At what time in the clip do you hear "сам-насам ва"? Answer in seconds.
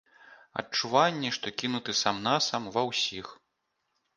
2.01-2.87